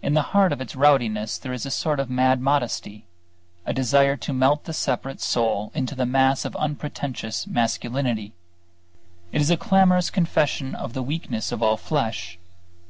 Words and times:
In 0.00 0.14
the 0.14 0.22
heart 0.32 0.54
of 0.54 0.62
its 0.62 0.74
rowdiness 0.74 1.36
there 1.36 1.52
is 1.52 1.66
a 1.66 1.70
sort 1.70 2.00
of 2.00 2.08
mad 2.08 2.40
modesty; 2.40 3.04
a 3.66 3.74
desire 3.74 4.16
to 4.16 4.32
melt 4.32 4.64
the 4.64 4.72
separate 4.72 5.20
soul 5.20 5.70
into 5.74 5.94
the 5.94 6.06
mass 6.06 6.46
of 6.46 6.56
unpretentious 6.56 7.46
masculinity. 7.46 8.32
It 9.32 9.42
is 9.42 9.50
a 9.50 9.58
clamorous 9.58 10.08
confession 10.08 10.74
of 10.74 10.94
the 10.94 11.02
weakness 11.02 11.52
of 11.52 11.62
all 11.62 11.76
flesh. 11.76 12.38